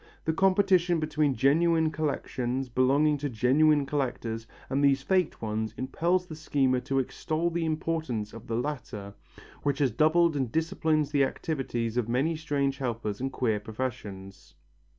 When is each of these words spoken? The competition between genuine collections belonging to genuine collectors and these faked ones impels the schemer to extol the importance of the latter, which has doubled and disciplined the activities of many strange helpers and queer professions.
The 0.25 0.33
competition 0.33 0.99
between 0.99 1.35
genuine 1.35 1.91
collections 1.91 2.69
belonging 2.69 3.19
to 3.19 3.29
genuine 3.29 3.85
collectors 3.85 4.47
and 4.67 4.83
these 4.83 5.03
faked 5.03 5.43
ones 5.43 5.75
impels 5.77 6.25
the 6.25 6.35
schemer 6.35 6.79
to 6.79 6.97
extol 6.97 7.51
the 7.51 7.65
importance 7.65 8.33
of 8.33 8.47
the 8.47 8.55
latter, 8.57 9.13
which 9.61 9.77
has 9.77 9.91
doubled 9.91 10.35
and 10.35 10.51
disciplined 10.51 11.05
the 11.09 11.23
activities 11.23 11.97
of 11.97 12.09
many 12.09 12.35
strange 12.35 12.79
helpers 12.79 13.21
and 13.21 13.31
queer 13.31 13.59
professions. 13.59 14.55